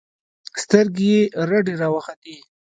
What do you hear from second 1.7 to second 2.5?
راوختې.